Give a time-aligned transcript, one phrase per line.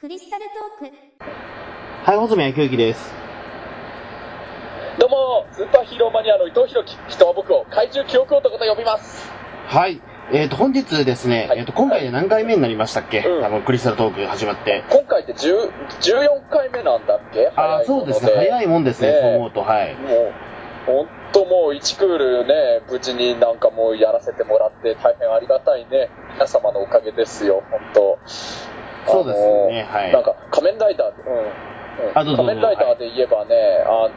[0.00, 0.46] クリスタル
[0.80, 0.96] トーク
[2.10, 3.12] はい、細宮教之です。
[4.98, 9.30] どうも、スーパーヒーローマニアの伊藤弘樹、人は僕を怪獣記憶男と呼びます。
[9.66, 10.00] はい。
[10.32, 14.84] えっ、と、本日ですね、はいえっ、と、今回で何回目になりましたっけ、うんあの、クリスタルトーク始まって。
[14.88, 17.52] 今回って10 14回目なんだっけ？
[17.54, 18.32] ああ、そうですね。
[18.34, 19.60] 早いもんですね、ねそう思うと。
[19.60, 19.94] はい。
[19.96, 20.32] もう、
[20.86, 26.08] ほんともう1クールね、無事になんかもうやらせてもらって大変ありがたいね。
[26.32, 28.18] 皆様のおかげですよ、ほんと。
[29.06, 29.82] そうですよね。
[29.88, 30.12] はい。
[30.12, 32.30] なんか仮面ライダー、うん。
[32.30, 32.36] うん。
[32.36, 33.54] 仮面ライダーで言えばね、
[33.86, 34.10] あ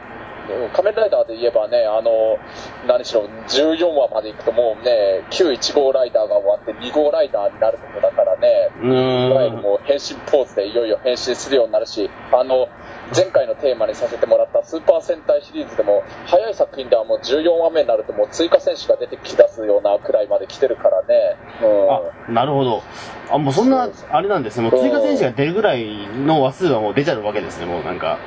[0.72, 2.38] 仮面ライダーで言えばね、あの、
[2.86, 9.56] 何しろ14話まで行くともうね、旧1号ライダーが終わって2号ライダーになるとこだからね、ういわゆる。
[9.58, 12.68] もう変身ポーズでいよいよ変身するようになるし、あの、
[13.14, 21.36] 前回のテーマにさせてもらったスーパー戦隊シリーズでも、早い作品ではもう14話目になるともう追加選手が出てきだすようなくらいまで来てるからね。
[21.62, 21.92] うん。
[21.92, 22.82] あ、なるほど。
[23.30, 24.68] あ、もうそんな、あれなんですね。
[24.68, 28.18] もう追加選手が出るぐらいの話数はもう出ちゃうわけですね、もうなんか。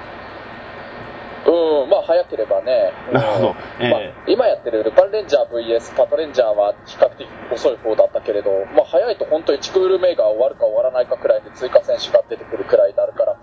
[1.47, 2.91] うん、まあ早ければね。
[3.07, 3.13] うん。
[3.13, 3.55] なるほど。
[3.79, 3.89] ええ。
[3.89, 13.37] まあ、今やってるルパンレンジャー VS パトレンジャーは比較的遅い方だったけれど、まあ早いと本当1クール目が終わるか終わらないかくらいで追加選手が出てくるくらいになるから、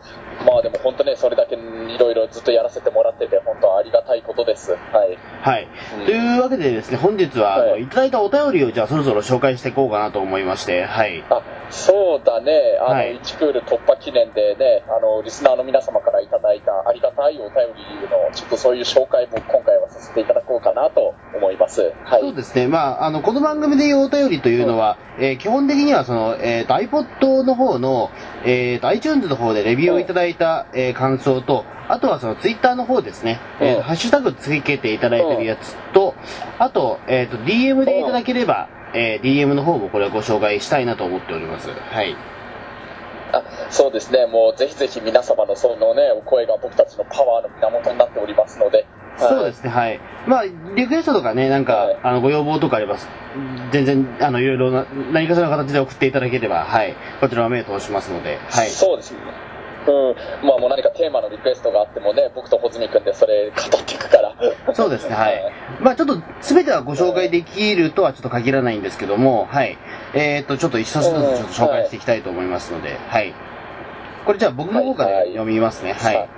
[0.44, 4.72] まあでも本当ね、それだけいろいろずっとやらせてもらってて、本当ありがたいことです。
[4.72, 5.18] はい。
[5.42, 5.68] はい。
[6.00, 11.22] うんというわけでですね、本日は、はいいただいたお便りをじゃあそろそろ紹介していこうかなと思いまして、はい。
[11.28, 12.78] あ、そうだね。
[12.80, 21.92] あの、はい1クール突破記念でね、あの、リスナーの皆様からいただいたありがたいお便りの、ちょっとそういう紹介も今回はさせていただこうかなと思います。
[22.04, 22.20] はい。
[22.20, 22.66] そうですね。
[22.66, 28.10] まあ、あの、この番組で言うお便りというのは、えー基本的にはその、えっ、と、iPod の方の、
[28.44, 36.14] えっ、と、iTunes の方でレビューをいただいた、えー感想と、あとはその Twitter の方ですね、えーうんハッシュタグつけていただいてるやつと、
[36.58, 41.68] あと、えっ、と、DM でいただければ、えー DM の方もこれをご紹介したいなと思っております。
[41.68, 42.16] はい。
[43.32, 48.86] あそうですね、もうぜひぜひ皆様のそのね、お声が僕たちのパワーの源になっておりますので、。
[49.16, 50.00] そうですすね、はい。
[50.26, 52.96] まあ、リクエストとかね、なんか、はいあの、ご要望とかあれば、
[53.70, 56.96] 全然、あの、いろいろな、何かしらの形で送っていただければ、はい。
[57.20, 58.68] こちらは目を通しますので、はい。
[58.68, 59.18] そうですね。
[59.86, 64.34] うん、まあもう何かテーマのリクエストがあってもね、僕と穂積君でそれ語っていくから。
[64.74, 65.52] そうですね、 はい。
[65.80, 69.78] まあちょっと、すべてはご紹介できるとはちょっと限らないんですけども、はい。
[70.14, 73.34] えっ、と、ちょっと一つずつちょっと紹介していきたいと思いますので、はい。
[74.24, 76.16] これじゃあ僕の方から読みますね、はい。
[76.16, 76.28] はい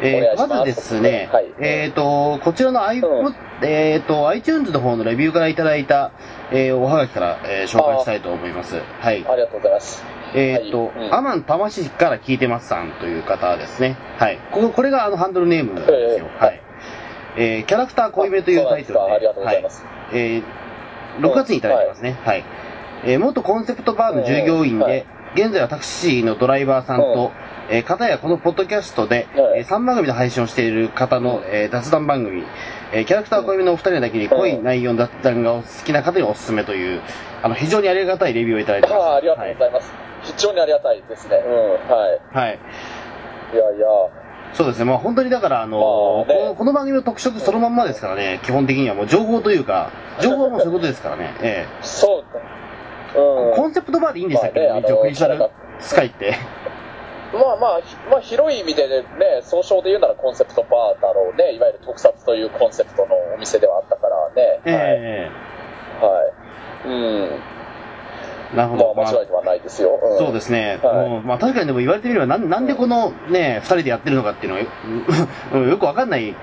[0.00, 6.12] えーまずですね、はいえっ、と、こちらの iPod、えっ、と、iTunes の方のレビューからいただいた、
[6.52, 8.76] えーおはがきから、えー紹介したいと思います。
[9.00, 9.26] はい。
[9.28, 10.17] ありがとうございます。
[10.34, 13.96] えっ、と、はいうんアマン魂から聞いてますさんという方ですね。
[14.18, 14.38] はい。
[14.52, 16.26] ここ、これがあのハンドルネームなんですよ。
[16.28, 16.60] えーはい。
[17.36, 19.12] えーキャラクター濃いめというタイトルで。
[19.12, 19.84] ありがとうございます。
[19.84, 20.18] はい。
[20.18, 20.42] えー
[21.20, 22.16] 6月にいただいてますね。
[22.24, 22.44] はい。
[23.04, 27.32] えー元コンセプトバーの従業員で、はい現在はタクシーのドライバーさんと、
[27.68, 32.44] えー、方やこのポッドキャストで、はいえー3番組で配信をしている方の、えー雑談番組、
[32.92, 37.02] えーキャラクター濃いめのお二人だけに濃い内容の雑談がお好きな方におすすめという、
[37.42, 38.98] あの、非常にありがたいレビューをいただいてます。
[38.98, 39.92] ああありがとうございます。
[40.22, 41.36] 非常にありがたいですね。
[41.36, 42.36] うん、はい。
[42.36, 42.48] はい。
[42.48, 42.58] はい。
[43.54, 43.86] いやいや、
[44.54, 44.84] そうですね。
[44.86, 51.34] まあ本当にだから、あのまあねこの、この番組の特色そのまんまですからね、基本的にはもう情報というか、情報はもうそういうことですからね。
[51.40, 52.24] えそ
[53.14, 53.18] う
[53.50, 53.56] うん。
[53.56, 55.50] コンセプトバーでいいんでしたっけ、まあね一応クリスタル
[55.80, 56.34] スカイって。
[57.32, 59.04] まあまあ、ひまあ、広い意味でね、
[59.42, 61.52] 総称で言うならコンセプトバーだろうね。
[61.54, 64.60] いわゆる特撮というコンセプトのお店ではあったからね。
[64.64, 65.30] え
[66.00, 66.12] はい。
[66.12, 66.88] はい。
[66.88, 67.40] うん。
[68.54, 68.94] えなるほど。
[68.94, 69.96] まあ間違いではないですよ。
[69.96, 70.78] んそうですね。
[70.82, 76.34] はいもうまあ確かにでも言われてみれば、なんなんでこのね、二人でやってるのかっていうのはよ くわかんない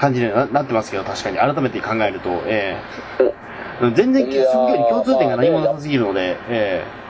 [0.00, 2.76] 感じにはななってますけど、確かに改めて考えると、え
[3.20, 3.32] え
[3.94, 7.01] 全然職業に共通点が何もなさすぎるので、えうー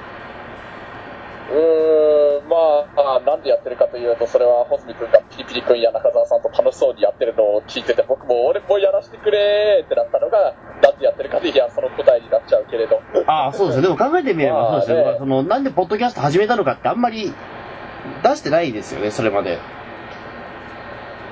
[1.52, 2.56] ん、ま
[2.96, 13.00] あ、あなんでやってるかというと、それは、穂積君がピリピリ君や中澤さんと楽しそうにやってるのを聞いてて、僕も俺もやらせてくれーってなったのが、なんでやってるかで、いや、その答えになっちゃうけれど。
[13.14, 13.82] えああ、そうですね。
[13.82, 14.96] でも考えてみればそうですね。
[14.96, 17.32] まあねまあその、なんでポッドキャスト始めたのかってあんまり
[18.22, 19.58] 出してないですよね、それまで。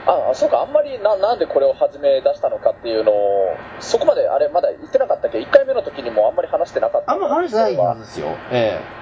[0.07, 8.29] あ、そうか、あんまりな、なんでこれを始め出したのかっていうのを、そこまで、あれ、まだ言ってなかったっけ ?1 回目の時にもあんまり話してなかったあんま話してないはずですよ。
[8.51, 9.00] えあ、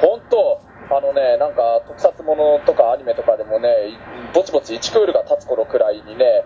[0.00, 0.60] 本当
[0.90, 3.98] あのね、なんか特撮ものとかアニメとかでもね、い
[4.34, 6.44] ぼちぼち1クールが経つ頃くらいにね、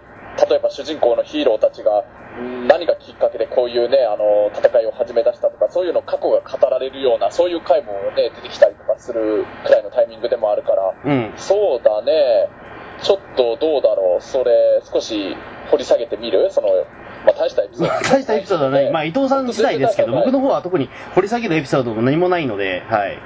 [0.48, 2.04] 例えば主人公のヒーローたちが
[2.40, 11.32] ん何がきっかけでこういうね、あの、戦いを始め出したとか、そういうの過去が語られるような、そういう回もね、出てきたりとかするくらいのタイミングでもあるから、えうん。
[11.36, 12.48] そうだね、
[13.02, 15.36] ちょっとどうだろう、それ少し
[15.70, 16.50] 掘り下げてみる？
[16.50, 16.68] その、
[17.26, 17.92] まあ大したエピソード。
[18.08, 18.90] 大したエピソードはない。
[18.90, 23.18] まあ伊藤さん次第ですけど、僕の方は特に掘り下げるエピソードも何もないので、はい。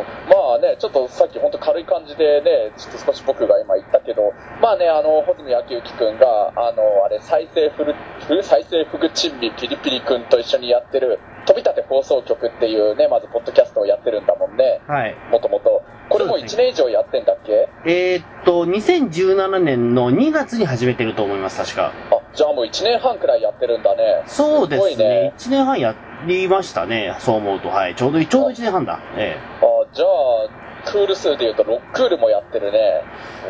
[0.00, 7.94] うん、まあね、ちょっとさっき本当軽い感じでね、ちょっと少し僕が今言ったけど、まあね、あの、穂積昭之くんが、あの、あれ、再生フル、
[8.42, 14.80] 再生フグ珍味ピリピリくんと一緒にやってる、飛び立て放送局っていうね、まずポッドキャストをやってるんだもんね。
[14.86, 15.16] はい。
[15.30, 15.82] もともと。
[16.10, 21.92] これも1年以上やってんだっけ、えー、っと、2017年の2月に始めてると思います、確か。
[22.10, 24.24] あ、じゃあもう1年半くらいやってるんだね。
[24.26, 24.94] そうですね。
[24.96, 25.94] すね1年半や
[26.26, 27.68] りましたね、そう思うと。
[27.68, 27.94] はい。
[27.94, 28.98] ちょうど、ちょうど1年半だ。
[29.16, 32.78] えあ、じゃあ、クール数で言うと6クールもやってるね。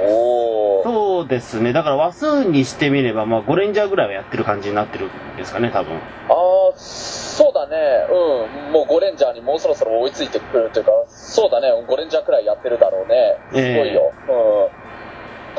[0.03, 0.81] おえ。
[0.81, 0.83] ー。
[0.85, 1.73] そうですね。
[1.73, 5.97] だから話数にしてみれば、まあ5レンジャーぐらいはやってる感じになってるんですかね、多分。
[5.97, 7.77] ああ、そうだね。
[8.11, 8.73] うん。
[8.73, 11.69] もうゴレンジャーにもうそろそろ追いついてくるというか、そうだね。
[11.87, 13.37] ゴレンジャーくらいやってるだろうね。
[13.51, 14.13] すごいよ。
[14.29, 14.80] うん。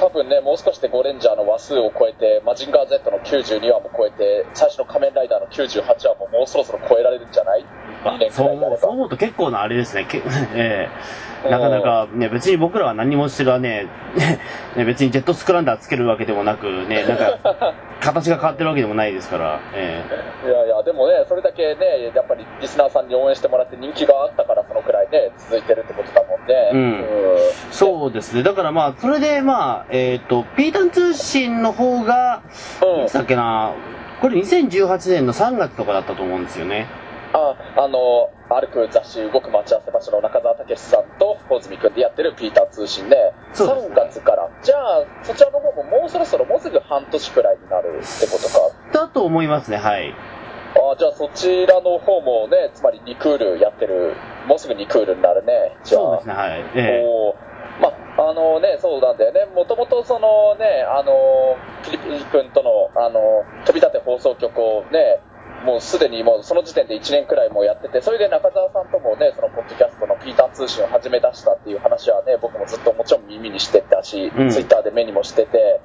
[0.02, 7.64] 多分ね、もう少しでゴレンジャーの話数を超えて、マジンガー Z の92話も超えて、最初の仮面ライダーの98話ももうそろそろ超えられるんじゃない？
[8.04, 10.08] あ ?2 年くそう思う、そう思うと結構なあれですね。
[10.10, 10.18] け
[10.58, 10.90] え
[11.46, 13.88] えなかなかね、別に僕らは何もしてるはね、
[14.76, 20.04] ね別にジェットスクランダーつけるわけでもなく、ね、なんか、 形が変わってるわけでもないですから、え
[20.46, 24.61] いやいや、でもね、それだけね、やっぱりリスナーさんに応援してもらって人気があったから、
[25.12, 26.70] ね、続いてるってことだもんね。
[26.74, 28.44] うんえそうですね。
[28.44, 32.44] だからまあ、それでまあ、えっ、と、ピータン通信の方が、
[32.98, 33.06] うん。
[33.06, 33.74] いつだっけな、
[34.22, 36.88] これ2018年の3月とかだったと思うんですよね。
[37.34, 44.50] あ、あの、歩く雑誌動く待ち合わせ場所の中澤武さんと穂積君でやってるピーター通信で、ね3月から。
[44.62, 49.00] じゃあ、そちらの方ももうそろそろもうすぐ半年くらいになるってことか。
[49.06, 50.14] だと思いますね、はい。
[50.76, 54.16] あじゃあそちらの方もね、つまり2クールやってる、
[54.48, 55.78] もうすぐ2クールになるね。
[55.84, 56.02] じゃあ。
[56.02, 56.66] そうですね、はい。
[56.76, 57.52] えー
[57.82, 59.46] まあ、あのね、そうなんだよね。
[59.56, 65.20] もともとそのね、あの、ピリピリ君との、あの、飛び立て放送局をね、
[65.66, 75.80] もうすでにもうその時点で1年くらいもうやってて、それで中澤さんともね、そのポッドキャストのピーター通信を始め出したっていう話はね、僕もずっともちろん耳にしてたし、うんツイッターで目にもしてて、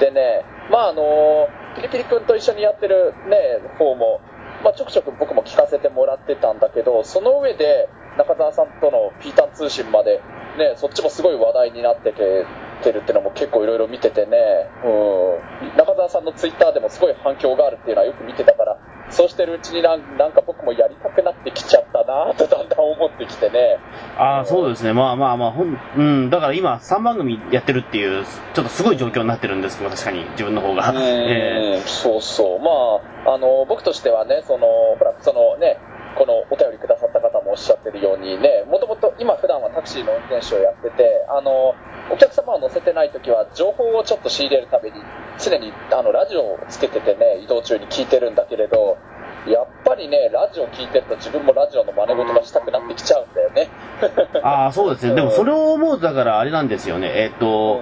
[0.00, 4.20] でね、まああの、ピリピリ君と一緒にやってるね、方も、
[4.62, 7.88] まあちょくちょく僕も聞かせてもらってたんだけど、その上で
[8.18, 10.20] 中澤さんとのピータン通信まで、
[10.58, 12.46] ね、そっちもすごい話題になってて、
[12.82, 14.36] てるっていうのも結構いろいろ見ててね、
[14.84, 18.78] うん、中澤さんのツイッターでもすごい反響があるっていうのはよく見てたから、
[19.12, 23.78] そうしてるうちになんなんか僕もやりたくなってきちゃったなとだんだん思ってきてね。
[24.16, 24.92] ああ、そうですね。
[24.92, 30.92] まあまあまあ、ほん、うん、だから今3番組やってるっていう、ちょっとすごい状況になってるんですけど、確かに自分の方が。
[30.96, 32.58] えうん、 そうそう。
[32.58, 34.66] まあ、あの、僕としてはね、その、
[34.98, 35.78] ほら、そのね、
[36.16, 41.74] このお便りくださった方もおっしゃってるようにね、もともと今普段はタクシーの運転手をやってて、あの、
[42.10, 44.96] お客様を乗せてない時は情報をちょっと仕入れるために
[45.38, 48.98] 常にあのラジオをつけててね、移動中に聞いてるんだけれど、
[49.46, 53.68] やっぱりね、ラジオ聞いてると自分もラジオの真似事がしたくなってきちゃうんだよね。
[54.42, 55.14] ああ、そうですね。
[55.14, 57.10] でもそれを思うと、だからあれなんですよね。
[57.14, 57.80] えっ、と、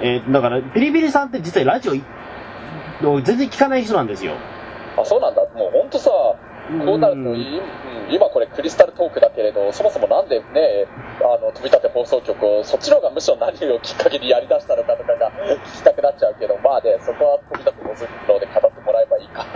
[0.00, 1.92] えーだから、ピリピリさんって実はラジオ
[3.22, 4.34] 全然聞かない人なんですよ。
[4.96, 5.42] あ、そうなんだ。
[5.54, 6.10] もうほんとさ、
[6.84, 7.34] こうなると、
[8.10, 10.86] 今これクリスタルトークだけれど、そもそもなんでね、
[11.20, 15.30] あの、飛び立て放送局を、そっちの方がむしろ何をきっかけにやりだしたのかとかが
[15.66, 19.46] 聞きたくなっちゃうけど、まあね、そこは飛び立て放送局で語ってもらえばいいか。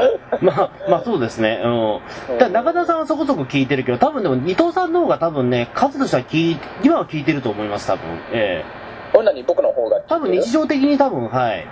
[0.40, 1.60] まあ、まあそうですね。
[1.64, 2.38] うん。
[2.38, 8.04] だ中田さんはそこそこ聞いてるけど、多分でも伊藤さんの方が多分ね、数としては聞い、今は聞いてると思います、多分。
[8.32, 8.80] ええ
[9.12, 11.66] こんなに僕の方が多分日常的に多分、はい。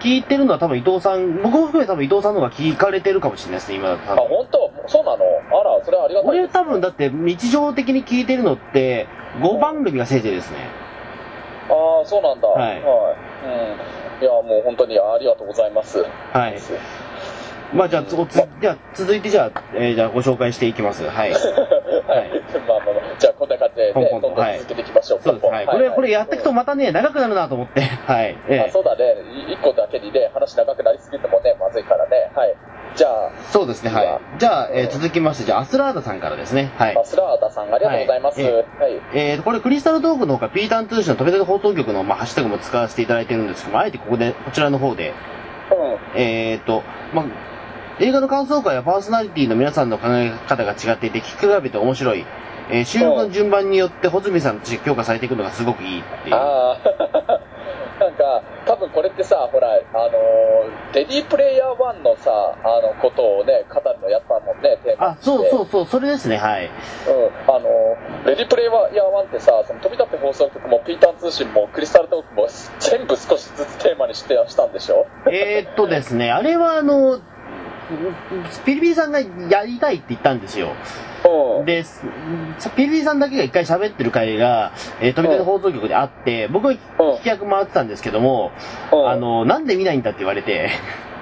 [0.00, 4.28] 聞いてるのは多分伊藤さん、僕も含めて多分伊藤さんの方が聞かれてるかもしれないですね、今だあ、分。
[4.28, 4.72] 本当？
[4.86, 5.24] そうなの？
[5.50, 6.50] あら、それはありがたいです。
[6.56, 9.06] 俺多分だって日常的に聞いてるのって
[9.40, 10.58] 5番組がせいぜいですね。
[11.68, 12.48] ああ、そうなんだ。
[12.48, 12.82] はいうん。
[14.22, 16.04] いや、もう本当にありがとうございます。
[16.32, 16.56] はい。
[17.74, 21.04] まあじゃあ、つおつじゃあ続いてじゃあ、えーじゃあご紹介していきます。
[21.06, 21.30] はい。
[21.36, 21.40] はい。
[22.66, 22.77] まあ
[23.78, 25.20] ね、ポンポンとどんどん続けていきましょう。
[25.22, 25.46] そうです。
[25.46, 25.66] はい。
[25.66, 27.80] これ、これやっていくとまたね、長くなるなと思って。
[28.06, 28.36] はい。
[28.48, 29.04] えあえそうだね。
[29.48, 32.30] い一個だけにね、話長くなりすぎてもね、まずいからね。
[32.34, 32.54] はい。
[32.94, 34.20] じゃあ、そうですね、はい。
[34.38, 36.72] じゃあ、えー続きまして、じゃあ、アスラーダさんからですね。
[36.76, 37.04] はいア。
[37.04, 38.42] スラーダさん、ありがとうございます。
[38.42, 38.64] はいはい。
[39.14, 45.12] えー、これクリスタルトークのほか、ピーターン通信の飛び出て放送局の、まあ、ハッシュタグも使わせていただいてるんですけども、あえてここで、こちらの方で、
[45.70, 46.20] うん。
[46.20, 46.82] えーと、
[47.12, 47.24] まあ、
[48.00, 52.24] 映画の感想会やパーソナリティの皆さんの考え方が違っていて、聞き比べて面白い。
[52.70, 56.34] えー収録の順番によって、穂積さんの知識強化されていくのがすごくいいっていう。
[56.34, 57.40] ああ、
[57.98, 62.30] なんか、多分これってさ、ほら、あのーレディープレイヤー1のさ、
[62.64, 66.66] あの、ことをね、語るのやったもんね、テーマあ、そうそううそう、それですね、はい。
[66.66, 72.46] うん、あのーレディープレイヤー1ってさ、その飛び立って放送局も、ピーターン通信も、クリスタルトークも、
[72.80, 75.06] 全部少しずつテーマにしてしたんでしょ？
[75.30, 77.18] えーっとですね、あれはあの、
[78.64, 80.68] ピリピリさんがやりたいって言ったんですよ。
[81.60, 81.64] うん。
[81.66, 82.02] で、す
[82.76, 88.52] ピリピリさんだけが一回喋ってる回が、えー、飛び出放送局であって、僕は聞き役回ってたんですけども、
[88.92, 90.70] うんあ、の、なんで見ないんだって言われて、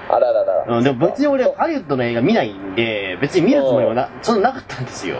[0.09, 0.65] あらららら。
[0.77, 5.17] うん、でも別に俺、ハリウッドの映画見ないんで、別に見るつもりもな、そんななかったんですよ。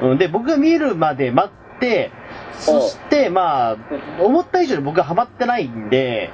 [0.00, 0.10] うん。
[0.10, 2.10] うん、で、僕が見るまで待って、
[2.52, 3.76] そして、まあ、
[4.20, 6.30] 思った以上に僕がハマってないんで、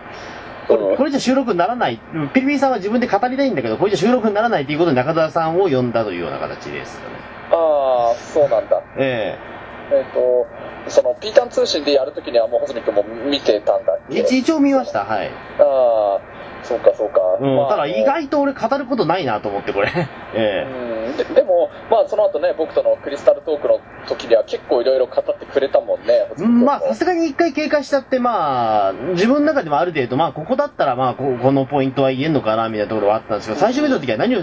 [0.68, 0.90] こうん。
[0.90, 2.00] れこれじゃ収録にならない、
[2.32, 7.16] ピリピリさんは自分で語りたいんだけど、これじゃ収録にならないということで中澤さんを呼んだというような形ですよね。
[7.52, 8.82] ああ、そうなんだ。
[8.98, 9.54] ええ。
[10.00, 10.46] っ、と、
[10.88, 15.30] その、ピータン通信でやるときにはもう、穂積君も見てたんだ一応見ました、はい。
[15.58, 16.20] ああ、
[16.64, 17.20] そうかそうか。
[17.40, 19.92] うん、まあただ意外と俺語ることないなと思って、これ。
[20.34, 26.26] えうん ででも、まあ、その後ね、僕とのクリスタルトークの時には結構いろいろ語ってくれたもんね。
[26.38, 34.40] えまあ、さすがに一回経過しちゃって、まあ、自分の中でもある程度、まあ、ここだったら、まあ、ここのポイントは言えんのかな、みたいなところはあったんですけど、最初見た時は何を、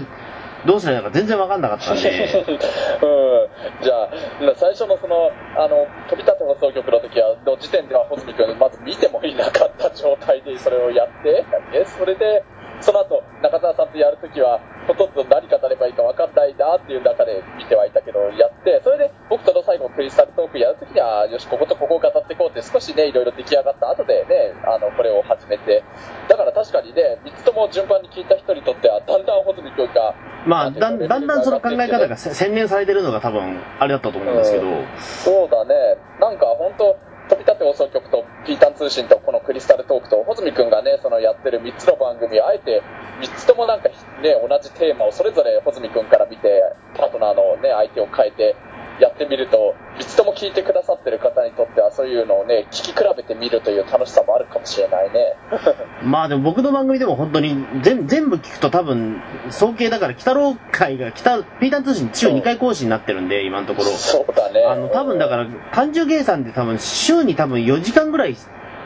[0.66, 2.10] どうすればいいのか全然わかんなかったんで。
[2.10, 4.10] うん、じゃあ、
[4.56, 11.44] 最初のその、あの、飛び立て放送局の時は、の時点では、穂積君、まず見てもいなかった状態でそれをやって、
[11.86, 12.44] それで、
[12.80, 25.84] その後、中澤さんとやるときは、ほとんど何語ればいいか分かんないなっていう中で見てはいたけど、やって、それで僕との最後クリスタルトークやるときには、よし、こことここを語っていこうって少しね、いろいろ出来上がった後でね、あの、これを始めて、
[26.28, 30.14] だから確かにね、3つとも順番に聞いた人にとっては、だんだん穂積君が、
[30.46, 34.64] まあ、だんだんだんその考え方がせ洗練されてるのが多分、あれだったと思うんですけど、
[34.98, 35.74] そうだね。
[36.20, 36.96] なんか本当
[37.32, 42.82] 飛び立て放送局とピータン通信とこのクリスタルトークと、穂積君がね、そのやってる3つの番組、あえて
[43.20, 43.96] 3つともなんかね、
[44.36, 46.62] 同じテーマをそれぞれ穂積君から見て、
[46.94, 48.54] パートナーのね、相手を変えて、
[49.00, 55.34] やってみると、3つとも聞いてくださってる方にとっては、そういうのをね、聞き比べてみるという楽しさもあるかもしれないね。
[56.04, 59.20] まあでも僕の番組でも本当に全全部聞くと多分、
[59.50, 63.88] 総計だから、北郎会が、北、ピータン通信週2回更新になってるんで、今のところ。
[63.90, 64.64] そうだね。
[64.64, 68.36] あの、多分だから、単純計算で多分、週に多分4時間ぐらい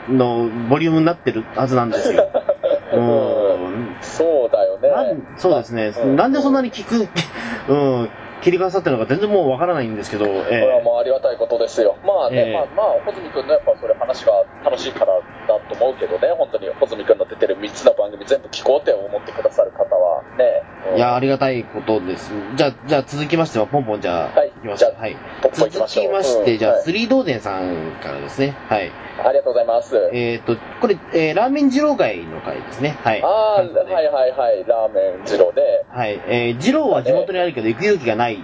[0.09, 2.29] のボリュームになってるはずなんですよ。
[2.93, 3.97] ううんん。
[4.01, 4.89] そうだよね。
[5.37, 5.93] そうですね。
[6.03, 7.07] うんなんでそんなに聞く、
[7.67, 8.09] うん、
[8.41, 11.97] 切り替わさってるのか全然もうわからないんですけど、これはえもうありがたいことですよ。
[12.05, 15.13] まあね、ええまあ、まあ、穂積君のやっぱそれ話が楽しいから
[15.47, 20.63] だと思うけどね、本当に穂積君の出てる3つの番組全部聞こうって思ってくださる方はね。
[20.63, 22.31] うんえいや、ありがたいことです。
[22.55, 25.17] じゃあ、じゃあ続きましては、ポンポンじゃあ、はいいきますじゃあはい。
[25.41, 26.05] ポッポ行き続ましょう。
[26.07, 28.55] きまして、じゃあ、うんはいスリー道前さんからですね。
[28.67, 28.91] はい。
[29.19, 30.09] ありがとうございます。
[30.13, 32.97] えっ、と、これ、えー、ラーメン二郎会の会ですね。
[33.03, 33.23] はい。
[33.23, 35.85] ああ、はいはいはい、ラーメン二郎で。
[35.89, 36.21] はい。
[36.27, 38.43] えー、二郎は地元にあるけど、行く勇気がない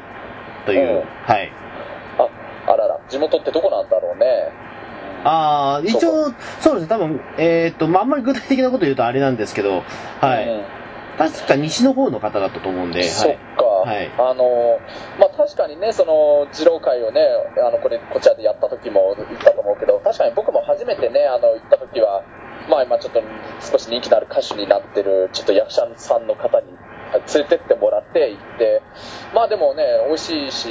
[0.66, 1.52] という、うんはい。
[2.18, 4.26] あ、あらら、地元ってどこなんだろうね。
[5.24, 9.84] ああ、一応、そうですね、多分、えっ、と、まあ、あんまり具体的なこと言うとあれなんですけど、
[10.20, 10.48] はい。
[10.48, 10.64] うん。
[11.18, 13.10] 確か西の方の方だったと思うんで、はい。
[13.10, 14.12] そっか、はい。
[14.18, 14.80] あの
[15.20, 17.22] まあ、確かにね、その二郎会をね、
[17.66, 22.24] あのこれこちらでやった時も言ったと思うけど、確かに僕も初めてね、あの行った時は、
[22.70, 23.22] まあ、今ちょっと
[23.62, 26.68] 少し人気のある歌手になってる、ちょっと役者さんの方に
[27.20, 28.82] 連れてってもらって行って、
[29.34, 30.70] まあでもね、美味しいし、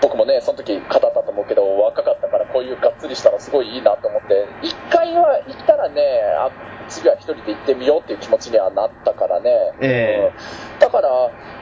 [0.00, 6.02] 僕もね、その時語ったと思うけど、若かったからこういうがっつりしたのすごいいいなと思って、一回は行ったらね、
[6.38, 6.50] あ
[6.88, 9.50] 次は一人で行ってみようっていう気持ちにはなったからね。
[9.80, 10.78] えうん。
[10.78, 11.08] だから、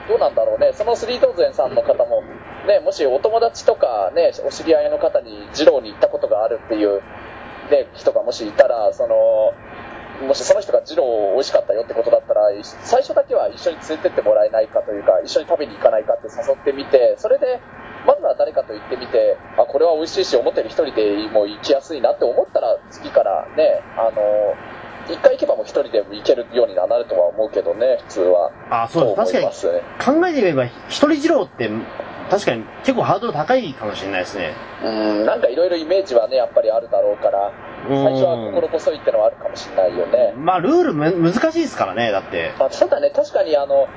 [0.08, 2.23] どうなんだろうね、そのスリートーゼンさんの方も、
[2.66, 7.00] ね、もしお友達とか、ね、お知り合いの方に二郎に行ったことがあるっていう、
[7.70, 9.54] ね、人がもしいたら、その、
[10.24, 17.60] もしその人が二郎美味しかったよってことだったら、い最初だけは一緒に連れてってもらえないかというか、一緒に食べに行かないかって誘ってみて、それで、
[18.06, 24.54] まずは誰かと行ってみて、あ、これは美味しいし、思ったより一人でもう行きやすいなって思ったら、次からね、あの、
[25.08, 28.50] 一回行けばもう一人でも行けるようにはなるとは思うけどね、普通は。
[28.70, 29.32] あ、そうです。
[29.32, 30.20] 確かに。
[30.20, 31.70] 考えてみれば、一人二郎って、
[32.30, 34.54] 確かに結構ハードル高いかもしれないですね。
[34.82, 40.34] うん、なんかいろいろイメージはね、やっぱりあるだろうから、うん最初は心細いってのはあるかもしれないよね。
[40.36, 42.52] まあ、ルールむ難しいですからね、だって。
[42.58, 43.88] あそうだね、確かにあの、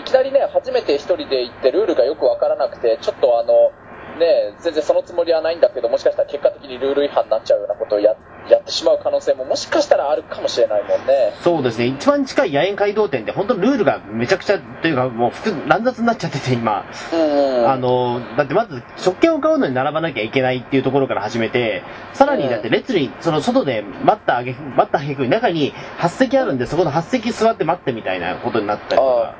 [0.00, 3.72] いきなりね、初めて一人で行ってルールがよくわからなくて、ちょっとあの、
[4.18, 8.14] ね、全然そのつもりはないんだけど、もしかしたら結果的にルール違反になっちゃうようなことをや
[8.48, 11.32] やってしまう可能性ももしかしたらあるかもしれないもんね。
[11.42, 16.84] そうですね、一番近い野猿街道店って、本当ルールがめちゃくちゃ、というか、もう複乱雑になっちゃってて、今。
[17.12, 21.82] うんあの、だってまず、食券を買うのに並ばなきゃいけないっていうところから始めて、
[22.12, 29.34] さらにだって列に、その外で待ったあげ、待ったあげくに中に8席あるんで、そこの8席座って待ってみたいなことになったりとか、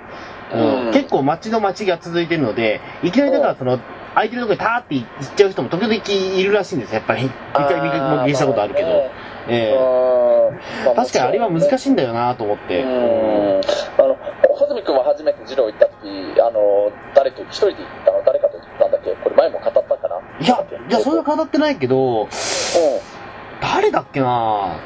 [0.54, 0.87] うん。
[0.87, 0.92] うん。
[0.92, 3.78] 結構街の街が続いてるので、いきなりだからその、
[4.14, 7.26] 空いてるところにターって行っちゃう人も時々いるらしいんですやっぱり。
[7.26, 8.88] 一回見かけしたことあるけど。
[9.49, 9.79] ええ
[10.95, 12.83] 確かにあれは難しいんだよなと思って。
[12.83, 13.61] うん
[13.99, 14.17] あの
[14.49, 19.11] 穂積君は初めて二郎行った時、あの、誰と、一人で行ったの誰かと行ったんだっけ？
[19.17, 20.21] これ前も語ったかな？
[20.38, 22.29] いや、いや、それは語ってないけど、うん。
[23.61, 24.76] 誰だっけな？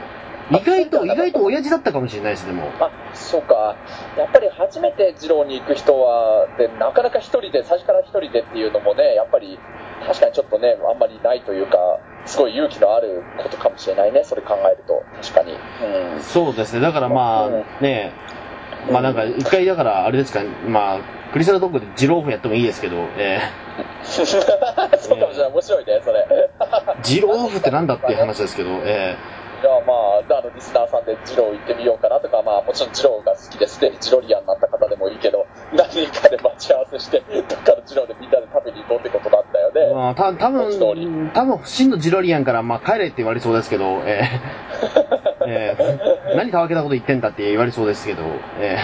[0.51, 2.71] 意外と、意外と親父だったかもしれないです、でも。
[2.81, 3.77] あ、そうか。
[4.17, 9.59] やっぱり初めて二郎に行く人は、で、なかなか一人で、最初から一人でっていうのもね、やっぱり、
[10.07, 11.79] 確かにちょっとね、あんまりないというか、
[12.27, 15.03] すごい勇気のあることかもしれないね、それ考えると。
[15.23, 15.53] 確かに。
[15.53, 16.21] うん。
[16.21, 16.81] そうですね。
[16.81, 18.13] だからまうんあ、ね
[18.91, 21.01] まあなんか、一回だから、あれですか、まあ、
[21.33, 23.41] クリスタルトークでジローフやってもいいですけど、え
[24.05, 25.53] そうかもしれない。
[25.53, 26.27] 面白いね、それ。
[26.31, 29.17] ー、 ジローフってなんだっていう話ですけど、え
[29.65, 39.95] じゃあまあ、あの、リスナーさんでジロー行ってみようかなとか、まあ、もちろんジローが好きですでにジロリアンになった方でもいいけど、何人かで待ち合わせして、どっかのジローでみんなで食べに行こうってことなんだよー、ね。
[39.95, 48.23] まあ、た多分多分真のジロリアンから、まあ、帰れって言われそうですけど、えー、えー、何たわけなこと言ってんだって言われそうですけど、
[48.59, 48.77] え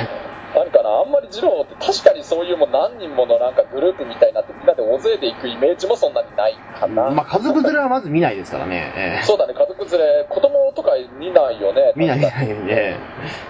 [0.54, 7.10] 何かな、あんまりジローって確かにそういうもう何人ものなんかグループみたいになってみんなで大勢で行くイメージもそんなにないかー、な。
[7.10, 11.92] まあ、家族連れはまず見ないですからね、え そうだね、家族連れ、子供とか見ないよね。
[11.94, 12.96] ー、見ない、見ない、え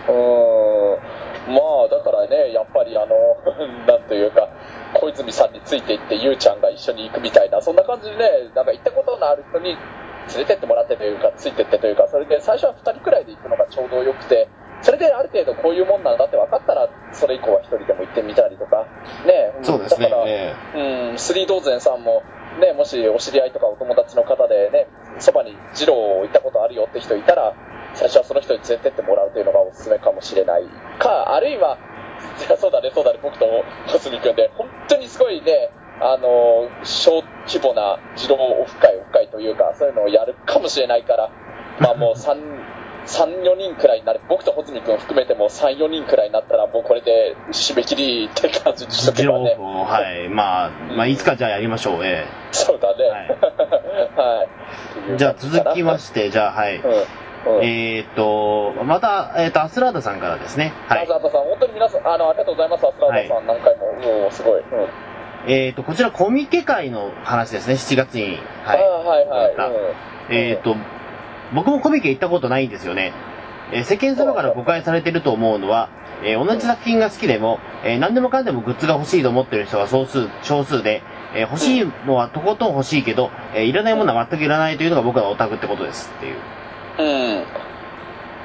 [0.08, 0.96] うー
[1.50, 1.54] ん。
[1.54, 3.36] まあ、だからね、やっぱりあの、
[3.88, 4.48] なんというか、
[4.94, 9.76] 小泉さんについていって、ゆうちゃんが一緒に行くみたいな、そんな感じでね、なんか行ったことのある人に
[10.28, 14.48] 連れてってもらってというか、ついてってというか、それで最初は2人くらいで行くのがちょうどよくて、
[14.82, 18.86] それである程度こういうもんなんだって分かったら、それ以降は1人でも行ってみたりとか、
[19.26, 20.08] ね、ー、そうですね。
[20.08, 20.54] だから、え
[21.12, 22.22] うん、スリードーゼンさんも、
[22.60, 24.86] ね、もしお知り合いとかお友達の方でね、
[25.18, 27.54] そばに二郎行ったことあるよって人いたら、
[27.94, 30.64] 最初はその人に連れてってもらうというのがおすすめかもしれない
[30.98, 31.78] か、あるいは、
[32.46, 33.46] いやそうだね、そうだね、僕と
[33.88, 35.70] 小杉君で、本当にすごいね、
[36.00, 41.30] あの、小規模な二郎オフ会、オフ会というか、そういうのをやるかもしれないから、
[41.80, 42.59] まあもう3、
[43.06, 49.56] 3、4人くらいになる、僕と穂積君含めても3、4人くらいになったら、もうこれで締め切りって感じにしとけばね。
[49.58, 53.04] はい、まあ、まあ、いつかじゃあやりましょう、えそうだね。
[53.04, 53.28] はい
[54.16, 55.12] はい。
[55.12, 56.76] ー、じゃあ続きましして、じゃあ、はい。
[56.76, 57.56] うん。
[57.58, 57.64] うん。
[57.64, 60.72] えーっと、また、えーっと、アスラーダさんからですね。
[60.88, 61.10] はいアス。
[61.10, 63.92] ラーダさん、本当に皆さん、あの、ありがとうございます、アスラーダさん、何回も。
[63.92, 64.60] もう、すごい。
[64.60, 64.88] うん。
[65.46, 68.38] えーっと、こちらコミケ会の話ですね、7月に。
[68.64, 69.54] はああ、はいはい。
[69.56, 69.76] またうんい。
[70.30, 70.76] えーっと、
[71.54, 73.12] 僕もコミケ行ったことないんですよね。
[73.72, 75.88] え世間様から誤解されてると思うのは、
[76.24, 81.02] え同じ作品が好きでも、え何でもかんでもグッズが欲しいと思ってる人が少数、少数で、
[81.34, 86.36] え欲しいのはとことん欲しいけど、えいらないものは全くいらないというのが僕はオタクってことですっていう。
[86.98, 87.44] うん。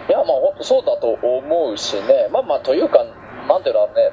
[0.07, 2.29] いや、まあ、本当そうだと思うしね。
[2.31, 3.03] まあまあ、というか、
[3.47, 4.11] なんていうのね、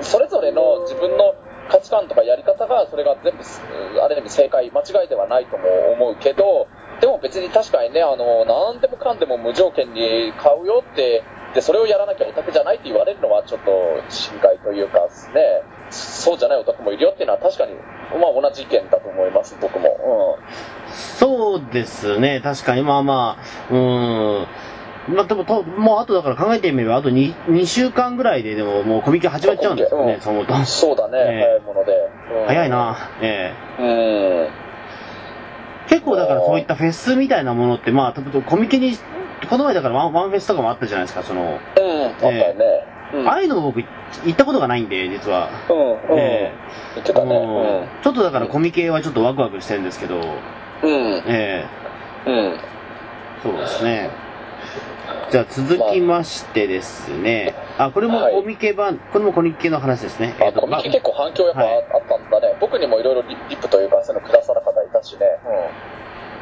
[0.00, 1.34] それぞれの自分の
[1.68, 6.66] 価値観とかやり方が、それが全部、ある意味正解、間違いではないとも思うけど、
[7.00, 11.22] でも別に確かにね、あの、なんでもかんでも無条件に買うよって、
[11.54, 13.70] で、それをやらなきゃオタクじゃないって言われるのはちょっと
[14.08, 20.36] 心外というかね、そうじゃないオタクもいるよっていうのは確かに、まあ同じ意見だと思います、僕も。
[20.38, 23.38] うんそうですね、確かに、まあま
[23.70, 24.46] あ、うん。
[25.08, 30.54] まあ、でもと、もうあとだから考えてみれば、あと 2, 2週間ぐらいででももうコミケ始まっちゃうんですよね、うんそう思うと。
[30.54, 30.66] うん。
[30.66, 31.92] そうだね、ええ早いもので。
[32.40, 32.70] うん早い。
[32.70, 34.48] な、ええうん。
[35.88, 38.96] 結構だからそういったフェスみたいなものって、まあ、多分コミケに、
[39.48, 42.64] この前だからワンワンフェスとかもあったじゃないですか、その、うん、あったよね。
[43.14, 43.28] うん。
[43.28, 43.86] ああいうのも僕行
[44.30, 45.48] ったことがないんで、実は。
[45.70, 45.98] うん、うん。
[47.04, 50.90] ちょっとだからコミケはちょっとワクワクしてるんですけど、うん。
[50.90, 51.22] うん。
[51.26, 51.66] え
[52.26, 52.58] えうん。
[53.42, 54.27] そうですね。
[55.30, 57.54] じゃあ続きましてですね。
[57.76, 60.34] あ、これもはいコミケ版、これもコミケの話ですね。
[60.40, 62.56] あ、コミケ結構反響やっぱあはいったんだね。
[62.60, 65.26] 僕にもいろいろリリップというか、そういうのくださる方いたしね。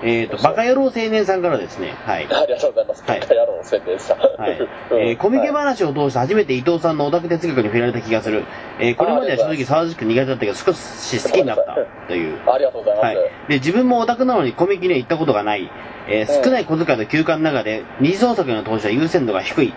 [0.03, 1.95] えっ、と、バカ野郎青年さんからですね。
[2.05, 2.33] はいうん。。
[2.33, 3.03] ありがとうございます。
[3.07, 4.17] はいバカ野郎宣伝した。
[4.17, 4.69] はいうん
[5.01, 8.45] えーコミケはい話を通して初めて伊藤さんのオタク哲学に触れられた気がする。
[8.79, 11.75] えーこれまでは正直沢地区苦手だったけど少し好きになった
[12.09, 12.39] という。
[12.51, 13.05] ありがとうございます。
[13.05, 13.17] はい。
[13.49, 15.71] で、自分もオタクなのにコミケには行ったことがない。
[16.09, 19.75] えーうん少ない小遣いの休暇の中で二次創作への投資は優先度が低い。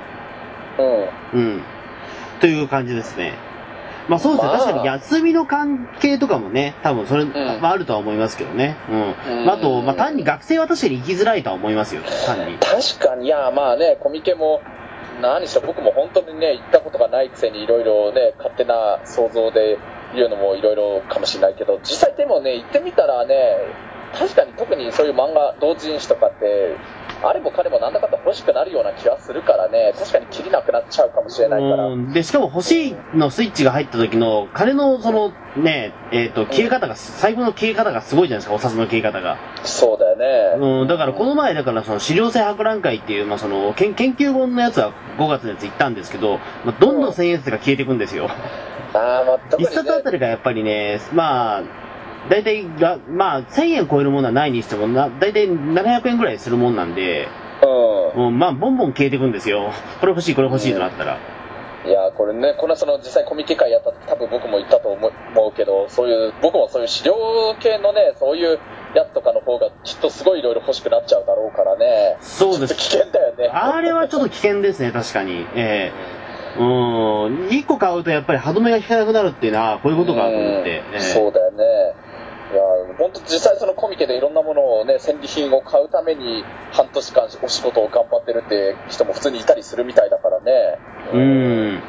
[0.78, 1.40] うん。
[1.40, 1.62] うん。
[2.40, 3.34] という感じですね。
[4.10, 4.52] まあそうですね。
[4.52, 7.30] まあ確かに休みの関係とかもね、多分それ、ん
[7.62, 8.76] まああるとは思いますけどね。
[8.90, 9.40] うん。
[9.40, 12.02] うんまあ、あと、まあ単に学生は確かに行きづらいとは思いますよ。
[12.26, 12.58] 単に。
[12.58, 14.62] 確かに、いや、まあね、コミケも、
[15.22, 19.78] 何しろ僕も本当にね、行ったことがないくせにいろいろね、勝手な想像で
[20.16, 23.36] 言うのもいろいろかもしれないけど、実際でもね、行ってみたらね、
[24.14, 26.76] 確かに特にそういう漫画、同人誌とかって、
[27.22, 32.14] あれも彼もなんだかんだ欲しくなるような気がするからね、確かに切りなくなっちゃうかもしれないから。
[32.14, 39.38] で、しかも欲しいのスイッチが入った時の、金のその、ね、えっ、ー、と、消え方が、最後の消え方がすごいじゃないですか、お札の消え方が。
[39.64, 40.82] そうだよね。
[40.82, 48.30] うん、だからこの前、だからその資料性博覧会っていう、まあその、研研究本のやつは5月のやつ行ったんですけど、まあ、どんどん千円札が消えていくんですよ。
[48.94, 51.64] あまあ、一冊あたりがやっぱりね、まあ、
[52.30, 57.28] 大体が、まあ、1000円超えるものはないにしても、な、大体700円ぐらいするもんなんで、
[58.16, 58.28] うん。
[58.28, 59.72] うん、まあ、ボンボン消えていくんですよ。
[60.00, 61.18] これ欲しい、これ欲しいとなったら。
[61.86, 67.16] いやこれね、このその実際コミケ会やった時多分僕も言ったと思うけど、そういう、僕もそういう資料
[67.60, 68.60] 系のね、そういう
[68.94, 72.18] やつとかの方がきっとすごいいろいろ欲しくなっちゃうだろうからね。
[72.20, 72.76] そうです。
[72.76, 73.48] 危険だよね。
[73.48, 75.48] あれはちょっと危険ですね、確かに。
[75.56, 75.92] え
[76.58, 80.84] えー、うん、1個買うとやっぱり歯止めが効かなくなるっていうのは、こういうことかと思って。
[80.94, 81.66] えー、そうだよね。
[83.00, 90.78] 本当実際そのコミケでいろんなものをね、戦利品を買うために半年間お仕事を頑張ってるって人も普通にいたりするみたいだからね。
[91.14, 91.82] うん、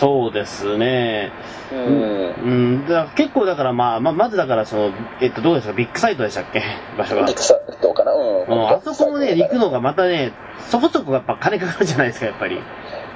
[0.00, 1.30] そうですね。
[1.72, 1.78] うん。
[1.78, 2.50] う
[2.84, 6.62] ん、だ結構だからまあ、ままずだからその、えっと、どうですか、ビッグサイトでしたっけ？
[6.96, 7.24] 場所が。
[7.26, 8.12] ビッグサイトかな？
[8.12, 8.44] うん。
[8.44, 10.32] うん、あそこもね、行くのがまたね、
[10.70, 12.60] そこそこやっぱ金かかるじゃないですか、やっぱり。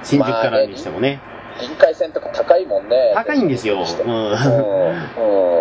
[0.02, 1.20] 新宿からにしてもね。
[1.60, 3.12] 臨海線とか高いもんね。
[3.14, 3.84] 高いんですよ。
[4.04, 4.32] うん。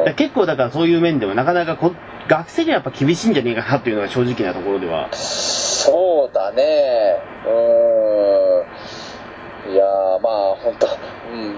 [0.05, 1.93] うん、結構だからそういう面でもなかなかこ
[2.27, 5.09] 学生にはやっぱ厳しいんじゃねえかなっていうのが正直なところでは。
[5.13, 7.17] そうだね。
[7.45, 7.49] う
[9.69, 9.73] ん。
[9.73, 9.85] いや
[10.21, 11.57] まあ本当うん。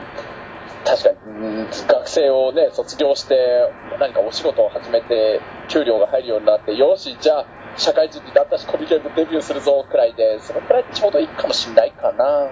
[0.86, 3.70] 確かに、学生をね、卒業して、
[4.00, 7.46] 何かお仕事を始めて、給料が入るようになって、よし、じゃあ、
[7.78, 12.48] 社会人になったしコミケームデビューするぞくらいで、そのくらいちょうどいいかもしんないかな。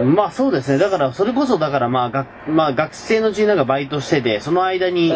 [0.00, 0.14] うん。
[0.14, 0.78] まあそうですね。
[0.78, 5.10] だから、それこそ、だからまあ、がまあ学生のうちになんかバイトしてて、その間に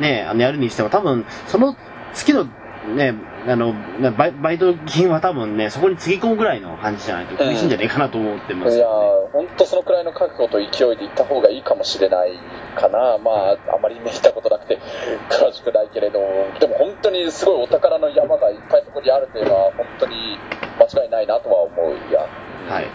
[0.00, 1.76] ね、うん、あの、やるにしても多分、その
[2.14, 2.46] 月の
[2.94, 3.14] ね、
[3.46, 3.74] あの、
[4.16, 8.88] バイバイト金は多分ね、そこにつぎ込むぐらいの感じじゃないと厳しいんじゃないかなと思ってます、ねうん、いや
[9.32, 12.32] 本当そのくらいの覚悟と勢いで行った方がいいかもしれない
[12.76, 13.18] かな。
[13.18, 14.78] まあ、あまりね、行ったことなくて
[15.30, 16.20] 詳しくないけれど、
[16.58, 20.38] でも本当にすごいお宝の山がいっぱいそこにあるというのは、本当に
[20.78, 22.26] 間違いないなとは思うや。
[22.68, 22.86] はい。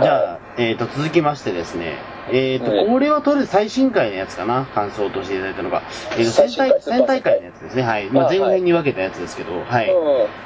[0.00, 1.98] じゃあ、えっ、ー、と、続きましてですね。
[2.28, 4.64] えっ、ー、と、これはとりあえず最新回のやつかな。
[4.74, 5.82] 感想としていただいたのが。
[6.16, 7.82] えっ、ー、と、戦隊、戦隊会のやつですね。
[7.82, 8.06] はい。
[8.06, 9.90] まあ、前編に分けたやつですけど、はい。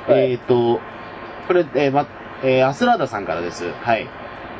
[0.08, 0.80] えっ、と、
[1.46, 2.06] これ、えー、ま、
[2.42, 3.70] えー、アスラーダさんからです。
[3.70, 4.08] はい。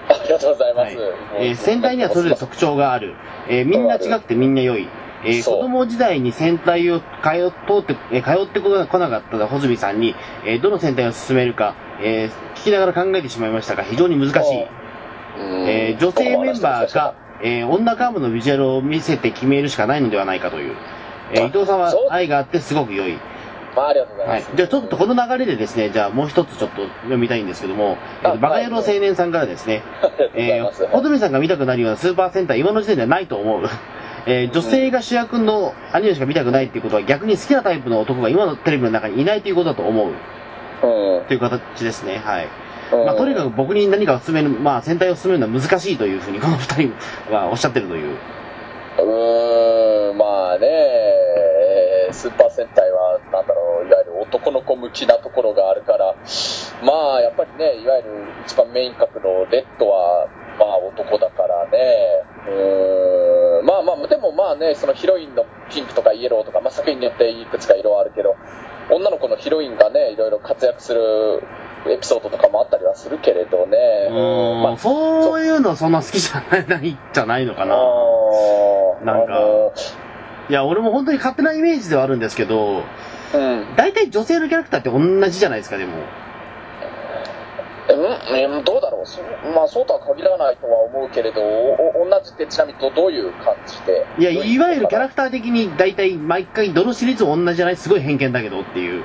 [0.08, 0.96] ありがとうございます。
[0.96, 3.14] はい、えー、戦隊にはそれぞれ特徴がある。
[3.48, 4.88] えー、みんな違くてみんな良い。
[5.24, 10.14] えー、子供時代に戦隊を通って、えー、通ってこなかった穂積さんに、
[10.44, 14.66] えー、どの戦隊を進めるか、えー、聞きながら考えてしまいましたが、非常に難しい。
[15.38, 20.76] えー、女性メンバーか、えー、女幹部のビジュアルを見せて決めるしかないのではないかという。
[21.32, 23.18] えー、伊藤さんは愛があってすごく良い。
[23.76, 24.48] まあ、ありがとうございます。
[24.48, 24.56] はい。
[24.56, 29.82] じゃあちょっとこの流れでですね、じゃあもう一つちょっと読みたいんですけども、えー、バカ野郎青年さんからですね、
[30.34, 33.68] えー、ホトミさんが見たくなるようなスーパー戦隊、今の時点ではないと思う。
[34.28, 40.08] えー、女性が主役のアニメしか見たくないっていうことは逆に好きなタイプの男が今のテレビの中にいないということだと思う。
[40.08, 40.10] う
[41.22, 41.24] ん。
[41.26, 42.48] という形ですね、はい。
[42.90, 46.92] まあ、とにかく僕に何かを進める、まあ、戦隊を進めるのは難しいというふうに、この二人
[47.32, 48.16] はおっしゃってるという。
[48.98, 50.66] うーん、まあね、
[52.16, 56.14] スーパー戦隊は、なんだろう、いわゆる男の子向きなところがあるから、
[56.82, 58.08] まあ、やっぱりね、いわゆる
[58.46, 68.36] 一番メイン格のレッドは、まあ男だからね、うーん、まあまあ、でもまあね、そのヒロインのピンクとかイエローとか、まあ作品によっていくつか色はあるけど、
[68.90, 71.42] 女の子のヒロインがね、いろいろ活躍する
[71.88, 73.76] エピソードとかもあったりはするけれどね。
[74.10, 77.76] うん、まあ、そういうのそんな好きじゃないじゃないのかな。
[79.04, 79.72] なんか、
[80.48, 82.82] いや、俺も本当に勝手なイメージではあるんですけど、
[83.34, 83.66] うん。
[83.76, 85.92] 大体女性のキャラクターって同じじゃないですか、でも。
[87.88, 87.92] う
[88.60, 89.06] ん、どうだろう。
[89.54, 94.04] まあ、そうとは限らないとは思うけれど、同じってちなみにどういう感じで？
[94.18, 97.76] いや、いわゆるキャラクター的に大体毎回どのシリーズも同じじゃない？
[97.76, 99.04] すごい偏見だけどっていう。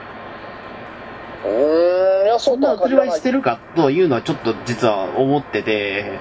[1.45, 6.19] うん、いや、そんな当たり前してるかというのはちょっと実は思ってて。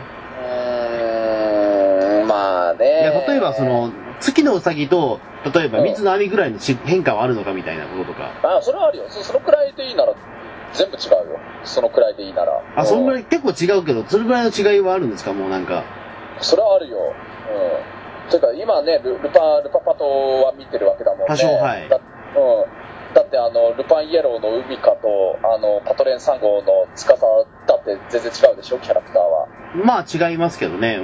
[2.22, 3.00] うん、まあね。
[3.02, 5.18] いや、例えばその、月のうさぎと、
[5.54, 8.30] 例えば水の網ぐらいの変化はあるのかみたいなこととか。
[8.42, 9.04] ああ、それはあるよ。
[9.08, 10.14] そのくらいでいいなら、
[10.74, 11.38] 全部違うよ。
[11.64, 12.62] そのくらいでいいなら。
[12.76, 15.32] あ、そのくらい結構違うけど、それぐらいの違いはあるんですか？
[15.32, 15.84] もうなんか。
[16.40, 16.98] それはあるよ。
[16.98, 18.30] うん。
[18.30, 20.04] というか、今ねル、ルパ、ルパパト
[20.44, 21.24] は見てるわけだもんね。
[21.26, 21.84] 多少、はい。
[21.84, 21.90] うん。
[23.14, 27.08] だってあの、ルパンイエローの海かと、あの、パトレン3号の司
[27.66, 29.48] だって全然違うでしょ、キャラクターは。
[29.84, 31.00] まあ違いますけどね、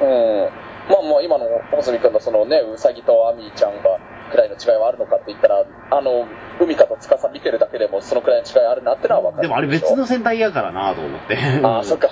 [0.00, 0.08] うん。
[0.08, 0.50] うん。
[0.88, 3.98] まあもう今の細見君のそのね、ウサギとアミーちゃんが、
[4.30, 6.26] くらいの違いはあるのかって言ったら、あの、
[6.60, 11.38] 海かと司見てるだけでもそのくらいの違いあるなってのは分かるでもあれ別の戦隊やからなと思って。
[11.62, 12.08] ああ、そっか。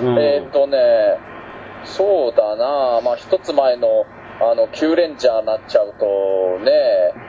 [0.00, 0.78] うんえーっとね、
[1.84, 4.04] そうだな、まあ一つ前の、
[4.40, 6.70] あの、キューレンジャーになっちゃうと、ね、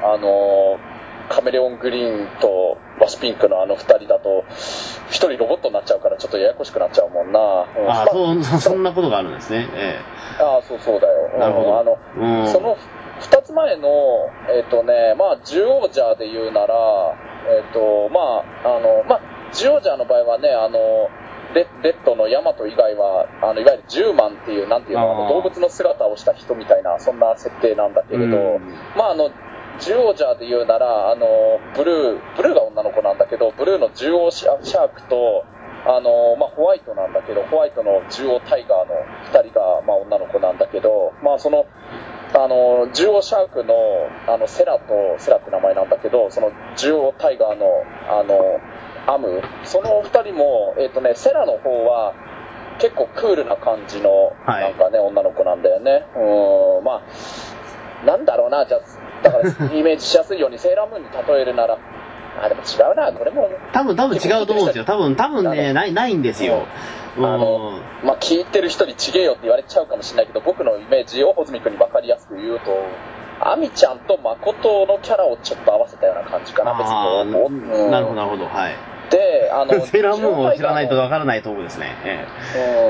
[0.03, 0.77] あの、
[1.29, 4.43] カメレオングリーンとワシピンクのあの二人だと、
[5.09, 7.39] 一人ロボットになっちゃうからちょっとややこしくなっちゃうもんな。
[7.39, 9.67] うんあそう、そ そんなことがあるんですね。
[9.73, 9.99] え
[10.41, 11.29] ああ、そうそうだよ。
[11.37, 12.47] なるほどうんあの、えうん。
[12.47, 12.75] その
[13.19, 16.75] 二つ前の、えっ、とね、まあ、ジュオージャーで言うなら、
[17.47, 21.09] えっ、と、まあ、あの、まあ、ジュオージャーの場合はね、あの、
[21.53, 29.31] レレッドのヤマト以外は、あの、いわゆるジューマンっていう、なんていうの、動物の姿をした人みたいな、そんな設定なんだけれど、うんまあ、あの、
[29.79, 31.25] ジュオージャーで言うなら、あの、
[31.75, 35.45] ブルー、ブルーが女の子なんだけど、ブルーのジュオーシャークと、
[35.85, 38.95] あの、まあ、ホワイトなんだけど、ホワイトのジュオータイガーの
[39.31, 41.65] 二人が、まあ、女の子なんだけど、まあ、その、
[42.33, 43.73] あの、ジュオーシャークの、
[44.27, 47.65] あの、セラと、セラって名前なんだけど、その、ジュオータイガーの、
[48.09, 48.59] あの、
[49.07, 52.13] アム、その二人も、えっ、とね、セラの方は、
[52.79, 56.05] 結構クールな感じの、はいなんかね、女の子なんだよね。
[56.15, 58.81] うん、まあ、なんだろうな、じゃあ、
[59.23, 61.77] だから、イメージしやすいように、セーラームーンに例えるなら、
[62.41, 64.85] あ、でも違うな、これも、多分、多分違うと思うんですよ。
[64.85, 66.65] 多分、多分ね、ない、ないんですよ。
[67.17, 72.71] あのうんまあ、聞いてる人にちげえよって言われちゃうかもしれないけど、僕のイメージを穂積君に分かりやすく言うと、
[73.41, 77.31] アミちゃんと誠のキャラをちょっと合わせたような感じかな、別あに。
[77.31, 78.45] うんーなるほど、なるほど。
[78.45, 78.75] はい。
[79.09, 81.95] で、あの、セーラームーンを知らないとわからないところですね。
[82.05, 82.25] え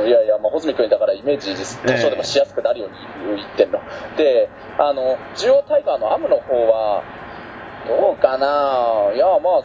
[0.03, 3.79] うん、いやいや、まあ、穂積君だからイメージ多少でもしやすくなるように言ってんの。
[4.17, 7.03] で、あの、ジュオタイガーのアムの方は、
[7.87, 9.15] どうかな？
[9.15, 9.63] いや、まあ、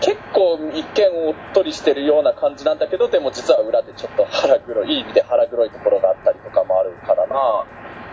[0.00, 7.64] 結構一見おっとりしてるような感じなんだけど、でも実は裏でちょっと腹黒い、いい意味で腹黒いところがあったりとかもあるからな。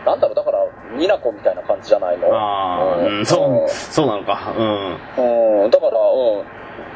[0.05, 0.65] なんだろう、だから、
[0.97, 2.27] ミナコみたいな感じじゃないの？
[2.27, 4.53] えああ、うん、そう、そうなのか。
[4.57, 4.65] うん。
[4.65, 5.63] うん。
[5.65, 6.43] うん、だから、うん。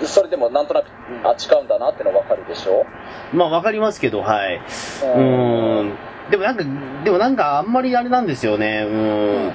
[0.03, 0.85] それでもなんとなく、
[1.23, 2.85] あ、違うんだなっての分かるでしょ？
[3.33, 4.57] まあ、わかりますけど、はい。
[4.57, 5.93] うーん。
[6.29, 6.63] でもなんか、
[7.03, 8.85] でもなんかあんまりあれなんですよね。
[8.87, 9.53] うん。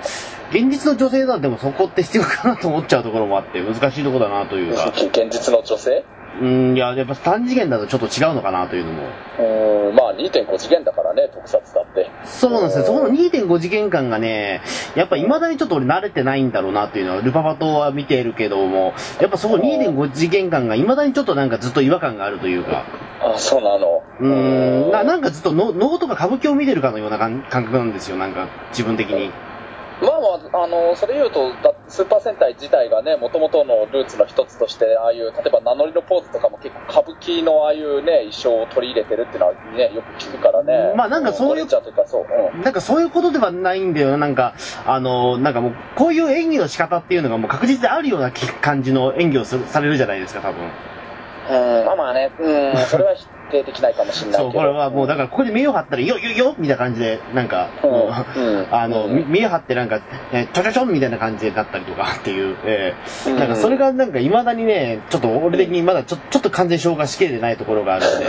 [0.51, 4.89] 現実の女性だとでもそこって必要かなと思っちゃうところもあって、難しいところだなというか。
[4.95, 6.05] 現実の女性？
[6.39, 9.03] うん、いや、やっぱ短次元だとちょっと違うのかなというのも。
[9.39, 12.09] うん、まあ2.5次元だからね、特撮だって。
[12.25, 12.85] そうなんですよ。
[12.85, 14.63] そこの2.5次元感がね、
[14.95, 22.85] やっぱ未だにちょっと俺慣れてないんだろうなっていうのは、ルパパトは見てるけども、やっぱそこ2.5次元感が未だにちょっとなんかずっと違和感があるというか、
[23.23, 24.03] あ、そうなの。
[24.21, 29.31] うーん、ななんかずっと能能とか歌舞伎を見てるかのような感感覚なんですよ、なんか自分的に。
[30.01, 40.95] まあまあ、あの、それ言うと、だスーパー戦隊自体がね、もともとのルーツの一つとして、ああいう、例えば名乗りのポーズとかも結構歌舞伎のああいうね、衣装を取り入れてるっていうのはね、よく聞くからね。
[40.97, 42.27] まあなんかそういうそう。
[42.55, 44.17] うんなんかそういうことではないんだよ。
[44.17, 44.55] なんか、
[44.87, 50.71] あの、なんかもう、こういう演技の仕方っていうのがもう確実であるような感じの演技をされるじゃないですか、多分。
[51.51, 54.53] うん、まあまあね、うん、それは否定できないかもしれないけど。
[54.53, 58.75] そう、これはもう、だからここで目を張ったら、よよよみたいな感じで、なんか、うん。
[58.75, 59.17] あの、うん。
[59.17, 60.01] み目を張ってなんか、
[60.33, 63.39] えちょちょちょんみたいな感じでなったりとかっていう、えーうん。
[63.39, 68.27] なんかそれがなんか未だにね、ちょっと俺的にまだちょちょっと完全消化しきれてないところがあるんで、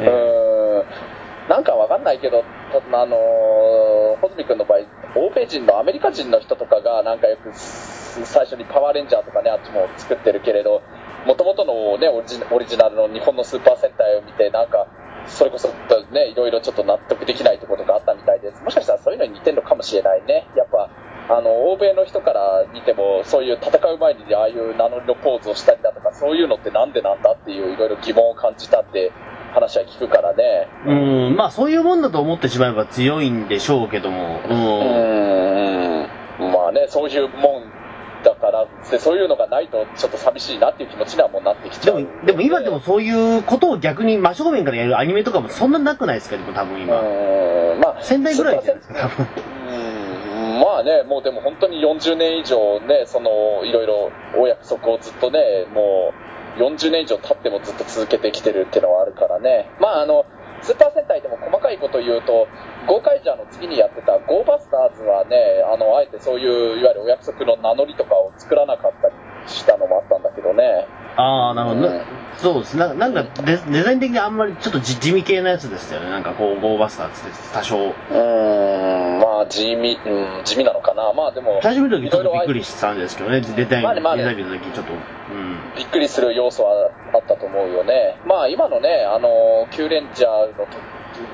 [0.00, 4.80] え ーなんかわかんないけど、たあのー、穂積君の場合、
[5.16, 10.82] 欧米人のアメリカ人の人とかが、なんかよくす最初にパワーレンジャーとかね、あっちも作ってるけれど、
[11.26, 14.86] もともとのね、オリジオリジナルの日本のスーパー戦隊を見て、なんか、
[15.26, 15.68] それこそ
[16.12, 18.62] ね、いろいろちょっと納得できないところがあったみたいです。
[18.62, 20.46] もしかしたらそういうのに似てるのかもしれないね。
[20.56, 20.90] やっぱ、
[21.30, 29.12] あの、欧米の人から見ても、そういう戦う前にああいう名乗りのポーズをしたりだとか、そういうのってなんでなんだっていういろいろ疑問を感じたって
[29.52, 30.68] 話は聞くからね。
[30.86, 30.94] う
[31.32, 36.08] ん、まあそういうもんだと思ってしまえば強いんでしょうけども、うん。
[36.50, 37.77] まあね、そういうもん
[38.24, 41.98] だから、でそういうのがないとちょっと寂しいなっていう気持ちにはもうなってきちゃう。
[41.98, 46.96] でも、でも今でもそういうことを逆に真正面からやるアニメとかもそんななくないですか、でも多分う今。
[46.96, 49.26] ーん、まあ、仙台ぐらいじゃないですか、多分。
[49.72, 56.12] うんまあね、もうでも本当に40年以上ね、その、いろいろお約束をずっとね、も
[56.58, 59.70] う40年以上経ってもずっと続けてきてるっていうのはあるからね。
[59.80, 60.26] まああの、
[60.62, 62.48] スーパー戦隊でも細かいこと言うと、
[62.86, 69.14] ゴーカイジャーの次にやってたゴーバスターズはね、あの、あえてそういう、いわゆるお約束の名乗りとかを作らなかったり
[69.46, 70.86] したのもあったんだけどね。
[71.18, 71.88] ああ、なるほど。
[71.88, 72.04] うんな
[72.38, 72.76] そうです。
[72.76, 76.08] ななんかデ、デザイン的にあんまりちょっと地地味系なやつですよね。
[76.08, 77.76] なんかこう、ゴーバスターズって多少。
[77.88, 81.12] うーん、まあ地味、うん、地味なのかな。
[81.12, 83.40] まあでも、最初見た時ちょっとびっくりしたんですけどね。
[83.40, 84.92] デザイン、まあねまあねデザイン見た時ちょっと。
[84.92, 85.58] うん。
[85.76, 88.16] びっくりする要素はあったと思うよね。
[88.24, 90.78] まあ今のね、あの、キューレンジャーのと、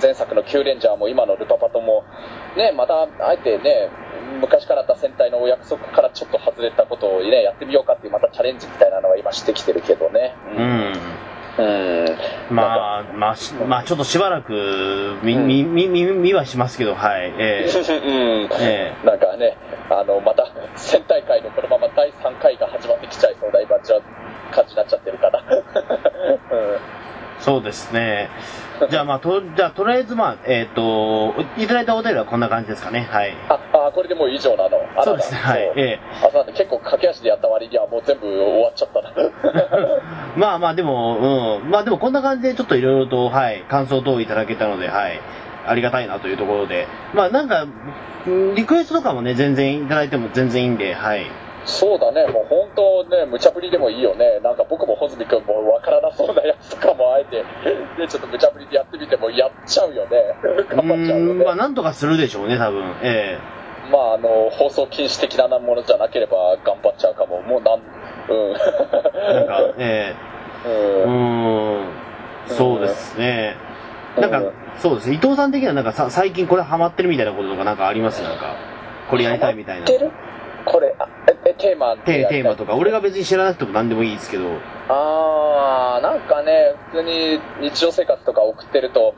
[0.00, 2.04] 前作のキューレンジャーも今のルパパトも、
[2.56, 3.90] ね、また、あえてね、
[4.40, 10.34] 昔からあった戦隊のお約束からちょっと外れたことをね、やってみようかっていうまたチャレンジみたいなのが今してきてるけどね。
[10.56, 10.92] うん。
[11.56, 12.06] うん。
[12.50, 17.32] まあ、まあ、しまあ、ちょっとしばらく、み、み、み、み、見はしますけど、はい。
[17.38, 18.48] えうん。
[18.60, 19.56] ええなんかね、
[19.90, 25.44] あの、また、戦隊界のこのまま第3回が始まってきちゃいそうな今、感じになっちゃってるかな。
[25.48, 25.60] うん。
[25.60, 27.04] え
[27.38, 28.30] そうですね。
[28.90, 33.08] じゃあ、まあ、と、じゃあ、とりあえず、まあ、えっ、と、いただいたお便りはこんな感じですかね。
[33.10, 33.34] はい。
[33.48, 33.58] あ、
[33.88, 34.78] あ、これでもう以上なの？
[34.96, 35.38] あそうですね。
[35.38, 35.64] はい。
[35.66, 36.52] そうえあ、そうなんだ。
[36.52, 39.12] 結構駆け足でやった割にはもう全部終わっちゃったな。
[39.16, 39.30] え
[40.36, 41.70] まあまあ、でも、うん。
[41.70, 45.20] まあでも、こんな感じで、ちょっといろいろと、はい、感想等いただけたので、はい。
[45.66, 46.86] ありがたいなというところで。
[47.14, 47.62] まあ、なんか、
[48.26, 51.26] うんリクエストとかもね、全然いただいても全然いいんで、はい。
[51.64, 54.38] そうだね、もう本当ね、無茶ぶりでもいいよね。
[54.42, 57.42] なんか僕も穂積君もわからなそうなやつとかもあえて、
[57.98, 60.36] ね、ちょっと無茶ぶりでやってみてもやっちゃうよね。
[60.68, 61.42] 頑張っちゃうよね。
[61.42, 62.84] んまあ、なんとかするでしょうね、多分。
[63.02, 63.38] え
[63.90, 67.40] まあ、あの、放送禁止的なものじゃなければ頑張っちゃうかも。
[67.42, 67.80] もうなん、
[68.28, 68.54] うん。
[69.30, 70.14] え なんか、え
[70.66, 71.14] えううん。
[71.14, 71.84] ーん。
[72.46, 73.56] そうですね。
[74.18, 74.42] なんか、
[74.76, 75.16] そうですね。
[75.16, 78.22] 伊藤さん的にはなんかさ、最近これハマってるみたいなこととかなんかあります？
[78.22, 78.54] なんか、
[79.10, 79.86] これやりたいみたいな。
[80.64, 81.03] これ、あ
[81.58, 84.44] え、えテーマテテーマとか、俺が別に知らなくても何でもいいですけど。
[84.88, 89.14] あー、なんかね、普通に日常生活とか送ってると、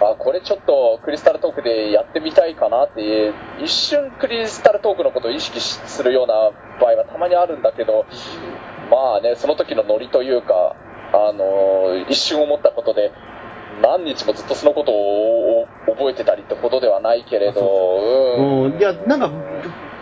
[0.00, 3.32] あ、これちょっとクリスタルトークでやってみたいかなって、
[3.62, 6.34] 一瞬クリスタルトークのことを意識しするような
[6.80, 8.06] 場合はたまにあるんだけど、
[8.90, 10.76] まあね、その時のノリというか、
[11.12, 13.12] あの一瞬思ったことで、
[13.82, 17.60] 何日もずっとそのことをお覚えてたりってことではないけれど、
[18.38, 18.78] うんうん。
[18.78, 19.30] いや、なんか、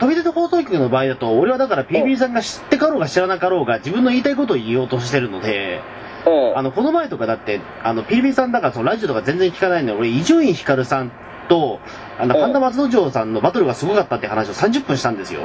[0.03, 5.81] 飛び出て放送局の場合だと、俺はだから PB さんが知ってかろうが知らなかろうが、自分の言いたいことを言おうとしてるので、
[6.27, 6.59] うん。
[6.59, 11.12] あの、この前とかだって、あの、PB さんだからそのラジオとか全然聞かないので、俺、伊集院光さん
[11.49, 11.79] と、
[12.19, 15.43] あの、うん神田松之丞さんのバトルがすごかったって話を30分したんですよ。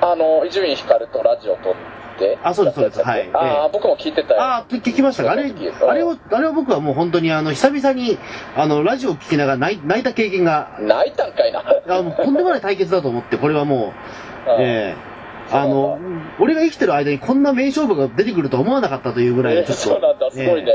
[0.00, 1.74] あの、伊集院光とラジオ撮
[2.42, 3.02] あそうですそうです。
[3.02, 3.30] はい。
[3.32, 4.42] あえあ、僕も聞いてたよ。
[4.42, 5.32] ああ、聞きましたか？
[5.32, 8.18] あれ、うんあれを、あれは僕はもう本当にあの、久々に、
[8.56, 11.62] あの、ラジオを聞きながら泣いた経験が、泣いたんかいな。
[11.88, 13.92] あの、とんでもない対決だと思って、これはも
[14.48, 15.10] う、うんええ。
[15.52, 15.98] あの、
[16.38, 19.82] 俺が生きてる間にこんな名勝負が出てくるとは思わなかったというぐらい、えーちょっと。
[19.82, 20.72] そうなんだ、すごいね。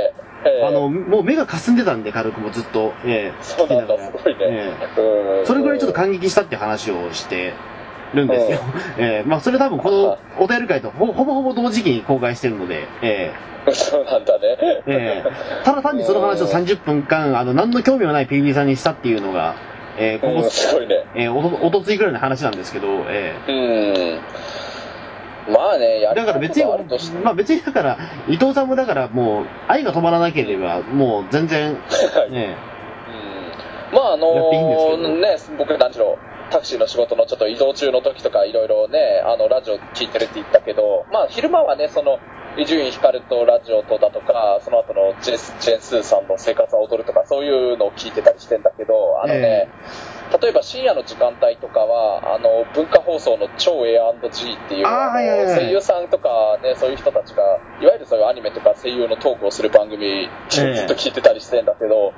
[0.67, 3.97] あの、もう目が霞んでたんで、軽くもずっと、ええそうなんだ。
[3.97, 4.73] すごいね。
[5.45, 7.53] それぐらいちょっと感激したって話をして
[8.15, 8.59] るんですよ。
[8.97, 13.31] ええまあそれ多分このお便り会とほほぼほぼ同時期に公開してるので、え
[13.71, 14.57] そうなんだね。
[14.59, 19.55] えええただ単にその話を30分間、あの、何の興味もない PB さんにしたっていうのが、
[19.97, 21.05] ええこうん、こ、すごいね。
[21.15, 23.35] ええおと、おとついぐらいの話なんですけど、え
[25.47, 25.53] うん。
[25.53, 26.65] まあね、やえだから別に
[27.23, 27.97] まあ別にだから、
[28.27, 31.77] 伊藤さんもだからもう、愛が止まらなければ、もう全然、
[32.29, 32.55] ね
[33.91, 33.95] うん。
[33.95, 36.17] まああのやっていいんですね、僕何しろ、
[36.55, 42.19] タクシーの仕事のちょっと移動中の時とかいろいろね、あの、ラジオ聞いてるって言ったけど、まあ昼間はね、その、
[42.57, 49.67] 伊集院光とラジオとだとか、その後のジェスジェンスーさんの生活は踊るとか、そういうのを聞いてたりしてんだけど、あのね、
[50.41, 54.87] 例えば深夜の時間帯とかは、あの、文化放送の超 A&G っていう、
[55.55, 57.43] 声優さんとかね、そういう人たちが、
[57.81, 62.13] いわゆるそういうアニメとか声優のトークをする番組、ずっと聞いてたりしてんだけど、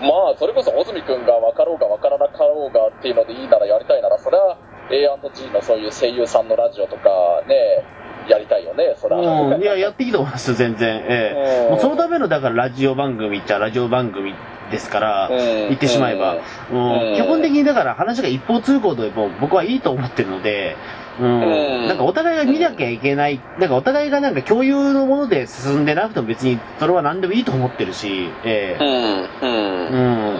[0.00, 4.58] まあ、それこそ穂積君が分かろうが分からなかろうがっていうのでいいならやりたいなら、それは
[4.90, 7.82] A&G のそういう声優さんのラジオとかね、
[8.28, 9.16] やりたいよね、そら。
[9.16, 10.96] うん、いや、やっていいと思いますよ、全然。
[11.08, 14.34] ええうんもうそのための、だから、ラジオ番組っちゃラジオ番組
[14.70, 16.36] ですから、うん言ってしまえば。
[16.70, 20.76] うんうん基本的に、だから、話が一方通行でも僕はいいと思ってるので、
[21.20, 29.56] うんうんなんかお互いが見なきゃいけない、なんかお互いがなんか共有のもので進んでなくても別にそれは何でもいいと思ってるし、えうん、えうん。
[29.56, 30.38] うん。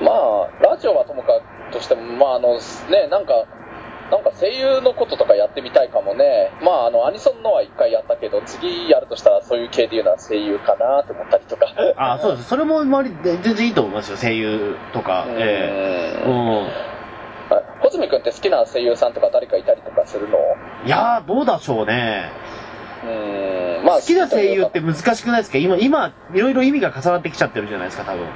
[0.00, 3.46] まあ、ラジオはともかくとしても、まあ、あの、ね、なんか、
[4.10, 6.50] なんか声優のこととかやってみたいかもね。
[6.62, 11.66] まあ、あの、アニソンのは一回やったけど、次やるとしたらそういう系で言うのは声優かなって思ったりとか。
[11.96, 12.48] あ、そうです。
[12.48, 15.26] それも周りで全然いいと思いますよ、声優とか。
[15.28, 16.28] ええう。
[16.28, 16.62] うんん。
[16.62, 16.70] はい
[17.80, 20.36] 穂積君って好きな声優さんとか誰かいたりとかするの？
[20.84, 22.30] いやー、どうでしょうね。
[23.04, 25.58] うん、まあ、好きな声優って難しくないですか？
[25.58, 28.26] 今、今、いろいろ意味が重なってきちゃってるじゃないですか、多分。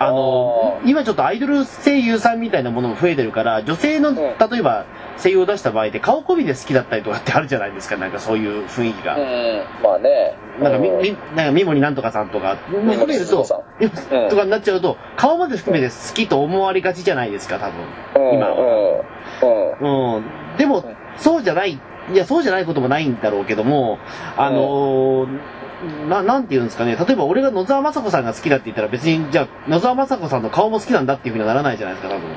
[0.00, 4.24] あの今ちょっとアイドル声優さんみたいなものも増えてるから、女性の、ん例
[4.58, 4.86] えば
[5.20, 9.16] 声優を出した場合で顔込みで好きだったりとかってあるじゃないですか、なんかそういう雰囲気が。
[9.16, 10.36] うん、まあね。
[10.60, 13.42] なんかみ、うんみ、なんか、三森なんとかさんとか、森含めると
[14.30, 18.34] とかになっちゃうと、顔まで含めて好きと思われがちじゃないですか、多分。
[18.34, 19.02] 今は。
[19.42, 20.14] うん、うん。
[20.16, 20.24] うん。
[20.56, 20.84] でも、
[21.16, 23.98] そうじゃない、いや、そうじゃないこともないんだろうけども、
[24.36, 25.57] あのー
[26.08, 26.96] な、なんて言うんですかね。
[26.96, 32.28] 例えば俺が野沢雅子さんが好きだって言ったら別に、じゃあ、野沢雅子さんの顔も好きなんだっていうふうにはならないじゃないですか、多分。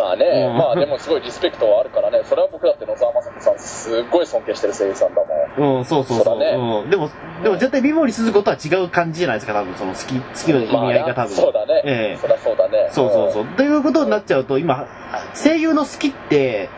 [0.00, 5.22] まあね、うんまあでもすごいリスペクトはあるからね、それは僕だって野沢雅子さんすっごい尊敬してる声優さんだ
[5.58, 5.78] もん。
[5.78, 6.24] うん、そうそうそう。
[6.24, 7.10] そねうん、でも、
[7.42, 11.36] でも絶対ビモリ鈴子とは違う感じじゃないですか、多分、その好き、好きの意味合いが多分。
[11.36, 11.82] そうだね。
[11.84, 12.88] ええそりゃそうだね。
[12.90, 13.46] そうそうそう。
[13.56, 14.86] ということになっちゃうと、今、
[15.34, 16.70] 声優の好きって、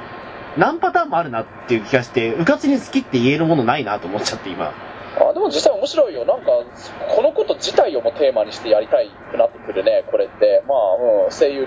[0.57, 4.73] 何パターンもあるなっていう気がして、うかつに好きって言えるものないなと思っちゃって、今。
[5.15, 6.25] あでも実際面白いよ。
[6.25, 6.47] なんか、
[7.15, 10.63] このこと自体をもテーマにしてやりたいくなってくるね、これって。
[10.67, 11.67] まあ、うん、声優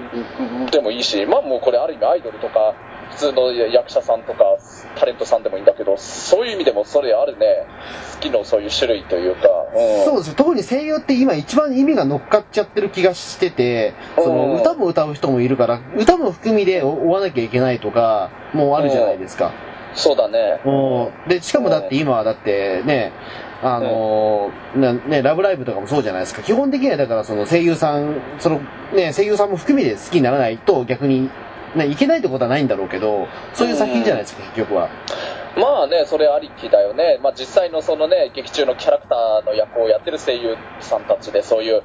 [0.71, 2.73] でもいいし、まあもうこれある意味アイドルとか、
[3.16, 4.43] 普通の役者さんとか、
[4.95, 7.66] タレントさんでもいいんだけど、そういう意味でもそれあるね。
[8.16, 9.47] 好きのそういう種類というか。
[9.74, 10.36] うん、そうですよ。
[10.36, 19.51] 特に声優って今一番意味が乗っかっちゃってる気がしてて、そのうん歌も歌う人もいるから、歌も含みで追わなきゃいけないとか、もうあるじゃないですか。
[19.93, 20.59] そうだね。
[20.66, 23.13] うんで、しかもだって今はだってね、
[23.63, 26.43] あのーなね、ラブライブとかもそうじゃないですか。
[26.43, 28.59] 基本的にはだからその声優さん、その
[28.93, 31.30] ね、声優さんも含みで好きにならないと逆に、
[31.76, 34.89] ね、いけないってことはないんだろうけど、そういう作品じゃないですか、結局は。
[35.57, 37.19] まあね、それありきだよね。
[37.21, 41.84] まあ実際のそのね、劇中のキャラクターの役をやってる声優さんたちで、そういう、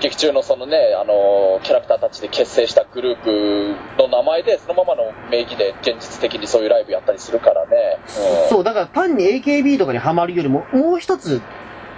[0.00, 7.98] 劇中のそのね、あの、キャラクターたちで結成したグループの名前で、そのままの名義で現実的にそういうライブやったりするからね。
[8.44, 11.42] うんそう、だから単に AKB とかにハマるよりも、もう一つ、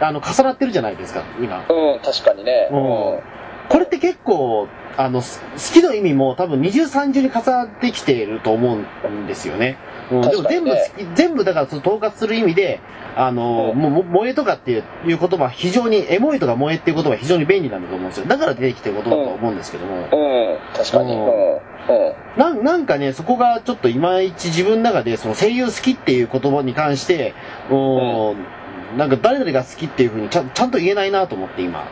[0.00, 1.66] あの、重なってるじゃないですか、今。
[1.68, 2.68] うん、確かにね。
[2.70, 4.66] うんこれって結構、
[4.96, 9.78] あの、す好きの意味も多分二重三重に重なってきていると思うんですよね。
[10.10, 12.80] うん、でも全部好き、全部だからその統括する意味で、
[13.16, 18.26] あの、うんもも萌えとかっていう言葉は非常に、エモいとか萌えっていう言葉は非常に便利なんだと思うんですよ。
[18.26, 19.96] だから出てきてる言葉だと思うんですけども。
[19.96, 21.14] うん、確かに。
[21.14, 21.54] ううんん。
[21.56, 22.14] うん。
[22.36, 27.34] なんなんかね、そこがちょっといまいち自分の中で、その声優好きっていう言葉に関して、
[27.70, 31.84] うん、なんか誰々が好きっていうふうにちゃんちゃんと言えないなと思って今。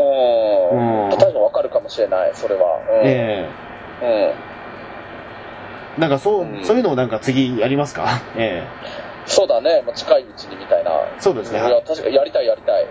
[0.00, 1.04] うん。
[1.04, 2.78] うん確かにわかるかもしれない、それは。
[3.02, 3.08] うん。
[3.08, 3.48] え
[4.02, 4.08] うん。
[4.08, 4.34] え
[5.98, 8.06] なんかそう、うんそういうのをなんか次やりますか？
[8.36, 8.64] え
[9.26, 10.92] そうだね、もう近いうちにみたいな。
[10.92, 11.58] えそうですね。
[11.58, 12.84] いや、はい確かにやりたいやりたい。
[12.84, 12.90] うん。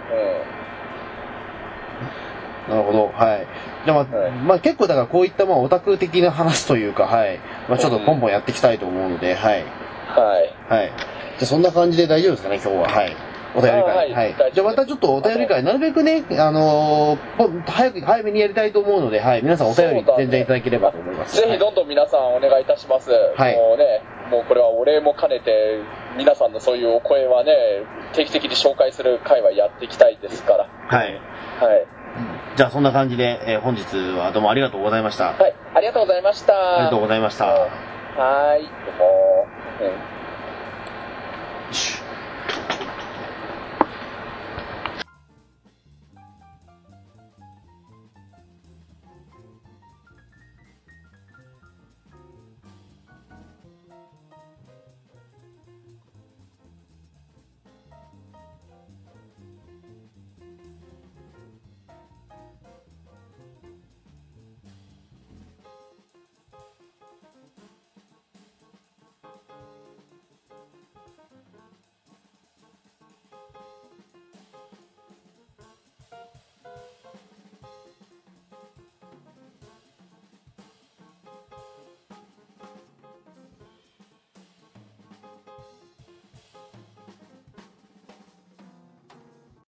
[2.76, 3.12] なるほど。
[3.14, 3.48] はい。
[3.86, 7.40] じゃあまあ、はいまあ結構だからこういったまあオタク的な話というか、はい。
[7.70, 9.64] まあちょっとポンポンやっていきたいと思うので、はい。
[10.08, 10.74] はい。
[10.74, 10.88] はい。
[10.90, 10.98] じゃ
[11.44, 12.90] あそんな感じで大丈夫ですかね、今日は。
[12.90, 13.16] はい。
[13.58, 14.14] お便りあ会。
[14.14, 14.36] はい。
[14.54, 19.42] じゃあまたちょっとお便り会、なるべくね、あのーぽ早く、早めにやりたいと思うので、はい。
[19.42, 21.36] 皆さんお便り全然いただければと思います。
[21.36, 23.12] ぜひどんどん皆さんお願いいたします。
[23.12, 25.80] はいもうね、もうこれはお礼も兼ねて、
[26.18, 27.54] 皆さんのそういうお声はね、
[28.14, 30.68] 定期的に紹介する会はやっていきたいですから。
[30.88, 31.14] はい。
[31.60, 31.88] はい。
[32.56, 33.84] じゃあそんな感じで、えー本日
[34.18, 35.34] はどうもありがとうございました。
[35.34, 35.54] はい。
[35.76, 36.54] ありがとうございました。
[36.54, 37.46] ありがとうございました。
[37.46, 37.58] は
[38.58, 38.64] い。
[38.64, 39.46] どうも。
[39.82, 40.27] うん